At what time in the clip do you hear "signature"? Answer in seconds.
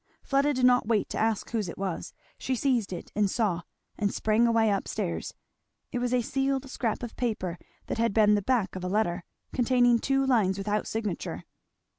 10.87-11.43